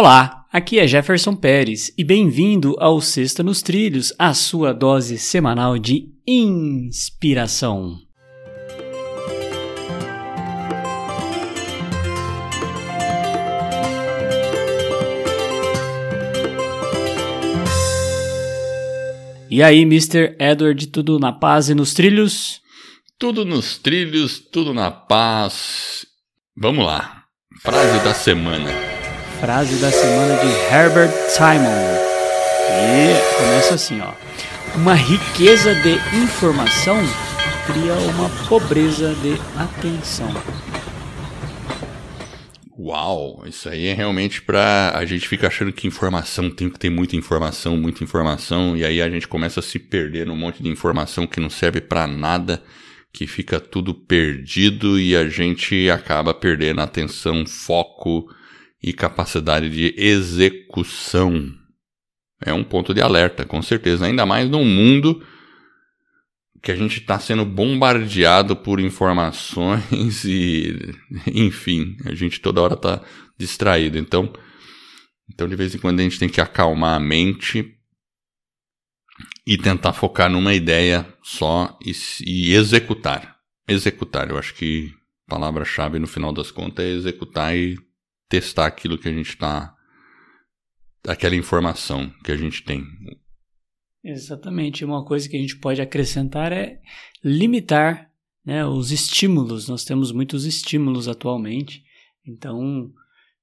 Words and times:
Olá, 0.00 0.46
aqui 0.52 0.78
é 0.78 0.86
Jefferson 0.86 1.34
Pérez 1.34 1.92
e 1.98 2.04
bem-vindo 2.04 2.76
ao 2.78 3.00
Sexta 3.00 3.42
nos 3.42 3.62
Trilhos, 3.62 4.14
a 4.16 4.32
sua 4.32 4.72
dose 4.72 5.18
semanal 5.18 5.76
de 5.76 6.14
inspiração. 6.24 7.98
E 19.50 19.60
aí, 19.60 19.80
Mr. 19.80 20.36
Edward, 20.38 20.86
tudo 20.86 21.18
na 21.18 21.32
paz 21.32 21.70
e 21.70 21.74
nos 21.74 21.92
trilhos? 21.92 22.60
Tudo 23.18 23.44
nos 23.44 23.76
trilhos, 23.76 24.38
tudo 24.38 24.72
na 24.72 24.92
paz. 24.92 26.06
Vamos 26.56 26.86
lá. 26.86 27.24
Frase 27.60 28.04
da 28.04 28.14
semana. 28.14 28.87
Frase 29.40 29.76
da 29.76 29.92
semana 29.92 30.36
de 30.36 30.48
Herbert 30.74 31.12
Simon. 31.28 32.08
E 32.70 33.36
começa 33.38 33.74
assim, 33.74 34.00
ó. 34.00 34.12
Uma 34.74 34.94
riqueza 34.94 35.76
de 35.76 35.92
informação 36.16 36.96
cria 37.64 37.92
uma 38.10 38.28
pobreza 38.48 39.14
de 39.14 39.40
atenção. 39.56 40.28
Uau, 42.76 43.44
isso 43.46 43.68
aí 43.68 43.86
é 43.86 43.94
realmente 43.94 44.42
pra. 44.42 44.92
A 44.96 45.04
gente 45.04 45.28
fica 45.28 45.46
achando 45.46 45.72
que 45.72 45.86
informação 45.86 46.50
tem 46.50 46.68
que 46.68 46.78
ter 46.78 46.90
muita 46.90 47.14
informação, 47.14 47.76
muita 47.76 48.02
informação, 48.02 48.76
e 48.76 48.84
aí 48.84 49.00
a 49.00 49.08
gente 49.08 49.28
começa 49.28 49.60
a 49.60 49.62
se 49.62 49.78
perder 49.78 50.26
num 50.26 50.36
monte 50.36 50.60
de 50.60 50.68
informação 50.68 51.28
que 51.28 51.38
não 51.38 51.50
serve 51.50 51.80
para 51.80 52.08
nada, 52.08 52.60
que 53.12 53.26
fica 53.26 53.60
tudo 53.60 53.94
perdido 53.94 54.98
e 54.98 55.14
a 55.14 55.28
gente 55.28 55.88
acaba 55.90 56.34
perdendo 56.34 56.80
atenção, 56.80 57.46
foco 57.46 58.36
e 58.82 58.92
capacidade 58.92 59.70
de 59.70 59.94
execução. 59.96 61.52
É 62.44 62.52
um 62.52 62.62
ponto 62.62 62.94
de 62.94 63.00
alerta, 63.00 63.44
com 63.44 63.60
certeza, 63.60 64.06
ainda 64.06 64.24
mais 64.24 64.48
num 64.48 64.64
mundo 64.64 65.24
que 66.62 66.72
a 66.72 66.76
gente 66.76 67.00
está 67.00 67.18
sendo 67.18 67.44
bombardeado 67.44 68.56
por 68.56 68.80
informações 68.80 70.24
e, 70.24 70.94
enfim, 71.26 71.96
a 72.04 72.14
gente 72.14 72.40
toda 72.40 72.60
hora 72.62 72.74
está 72.74 73.02
distraído. 73.36 73.98
Então, 73.98 74.32
então, 75.30 75.48
de 75.48 75.56
vez 75.56 75.74
em 75.74 75.78
quando 75.78 76.00
a 76.00 76.02
gente 76.02 76.18
tem 76.18 76.28
que 76.28 76.40
acalmar 76.40 76.96
a 76.96 77.00
mente 77.00 77.74
e 79.46 79.56
tentar 79.56 79.92
focar 79.92 80.30
numa 80.30 80.54
ideia 80.54 81.06
só 81.22 81.78
e, 81.84 81.92
e 82.24 82.54
executar. 82.54 83.36
Executar, 83.66 84.30
eu 84.30 84.38
acho 84.38 84.54
que 84.54 84.92
a 85.26 85.30
palavra-chave 85.30 85.98
no 85.98 86.06
final 86.06 86.32
das 86.32 86.50
contas 86.50 86.84
é 86.84 86.90
executar 86.90 87.56
e 87.56 87.78
testar 88.28 88.66
aquilo 88.66 88.98
que 88.98 89.08
a 89.08 89.12
gente 89.12 89.30
está. 89.30 89.74
aquela 91.06 91.34
informação 91.34 92.12
que 92.24 92.30
a 92.30 92.36
gente 92.36 92.62
tem. 92.62 92.84
Exatamente. 94.04 94.84
Uma 94.84 95.04
coisa 95.04 95.28
que 95.28 95.36
a 95.36 95.40
gente 95.40 95.56
pode 95.58 95.80
acrescentar 95.80 96.52
é 96.52 96.80
limitar 97.24 98.10
né, 98.44 98.64
os 98.64 98.90
estímulos. 98.90 99.68
Nós 99.68 99.84
temos 99.84 100.12
muitos 100.12 100.44
estímulos 100.44 101.08
atualmente, 101.08 101.84
então, 102.28 102.92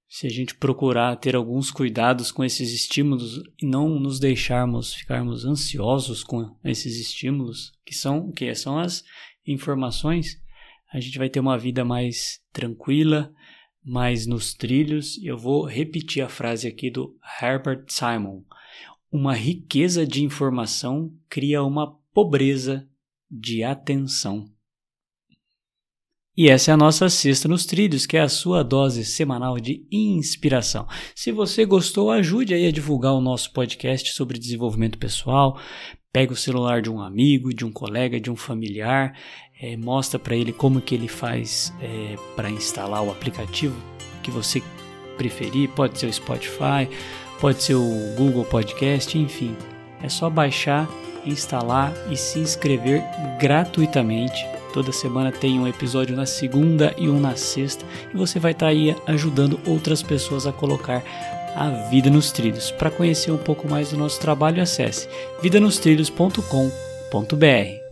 se 0.08 0.27
a 0.27 0.30
gente 0.30 0.55
procurar 0.55 1.16
ter 1.16 1.36
alguns 1.36 1.72
cuidados 1.72 2.31
com 2.31 2.44
esses 2.44 2.72
estímulos 2.72 3.42
e 3.61 3.66
não 3.66 3.99
nos 3.99 4.20
deixarmos 4.20 4.94
ficarmos 4.94 5.44
ansiosos 5.44 6.23
com 6.23 6.55
esses 6.64 6.99
estímulos, 6.99 7.72
que 7.83 7.95
são 7.95 8.31
que 8.31 8.53
são 8.53 8.77
as 8.77 9.03
informações, 9.45 10.39
a 10.94 10.99
gente 10.99 11.17
vai 11.17 11.30
ter 11.30 11.39
uma 11.39 11.58
vida 11.58 11.83
mais 11.83 12.39
tranquila, 12.53 13.33
mais 13.86 14.25
nos 14.25 14.53
trilhos. 14.53 15.19
Eu 15.23 15.38
vou 15.38 15.64
repetir 15.66 16.23
a 16.23 16.30
frase 16.30 16.67
aqui 16.67 16.89
do 16.89 17.16
Herbert 17.41 17.86
Simon. 17.88 18.42
Uma 19.11 19.36
riqueza 19.36 20.05
de 20.05 20.23
informação 20.23 21.14
cria 21.30 21.64
uma 21.64 21.95
pobreza 22.14 22.88
de 23.30 23.64
atenção. 23.64 24.49
E 26.37 26.49
essa 26.49 26.71
é 26.71 26.73
a 26.73 26.77
nossa 26.77 27.08
Sexta 27.08 27.48
nos 27.48 27.65
Trilhos, 27.65 28.05
que 28.05 28.17
é 28.17 28.21
a 28.21 28.27
sua 28.27 28.61
dose 28.61 29.05
semanal 29.05 29.58
de 29.58 29.88
inspiração. 29.89 30.86
Se 31.15 31.32
você 31.32 31.65
gostou, 31.65 32.11
ajude 32.11 32.54
aí 32.54 32.67
a 32.67 32.71
divulgar 32.71 33.14
o 33.14 33.21
nosso 33.21 33.54
podcast 33.54 34.11
sobre 34.11 34.38
desenvolvimento 34.38 34.98
pessoal. 34.98 35.58
Pega 36.15 36.31
o 36.31 36.37
celular 36.37 36.81
de 36.81 36.89
um 36.89 37.02
amigo, 37.02 37.53
de 37.53 37.65
um 37.65 37.71
colega, 37.73 38.21
de 38.21 38.31
um 38.31 38.37
familiar, 38.37 39.17
é, 39.61 39.76
mostra 39.76 40.17
para 40.17 40.33
ele 40.33 40.53
como 40.53 40.80
que 40.80 40.95
ele 40.95 41.09
faz 41.09 41.73
é, 41.81 42.15
para 42.37 42.49
instalar 42.49 43.03
o 43.03 43.11
aplicativo 43.11 43.76
que 44.23 44.31
você 44.31 44.64
preferir. 45.17 45.67
Pode 45.71 45.99
ser 45.99 46.05
o 46.05 46.14
Spotify, 46.14 46.87
pode 47.42 47.61
ser 47.61 47.76
o 47.76 48.15
Google 48.15 48.45
Podcast, 48.45 49.17
enfim. 49.17 49.58
É 50.02 50.08
só 50.08 50.30
baixar, 50.30 50.87
instalar 51.26 51.92
e 52.09 52.15
se 52.15 52.39
inscrever 52.39 53.03
gratuitamente. 53.37 54.42
Toda 54.73 54.93
semana 54.93 55.33
tem 55.33 55.59
um 55.59 55.67
episódio 55.67 56.15
na 56.15 56.26
segunda 56.26 56.95
e 56.97 57.09
um 57.09 57.20
na 57.20 57.36
sexta 57.36 57.86
e 58.14 58.15
você 58.15 58.39
vai 58.39 58.53
estar 58.53 58.67
tá 58.67 58.71
aí 58.71 58.95
ajudando 59.05 59.59
outras 59.67 60.02
pessoas 60.02 60.47
a 60.47 60.53
colocar 60.53 61.03
a 61.55 61.70
vida 61.89 62.10
nos 62.10 62.32
trilhos. 62.32 62.71
Para 62.71 62.92
conhecer 62.92 63.32
um 63.32 63.38
pouco 63.38 63.67
mais 63.67 63.89
do 63.89 63.98
nosso 63.98 64.20
trabalho, 64.20 64.61
acesse 64.61 65.08
vidanostrilhos.com.br. 65.42 67.84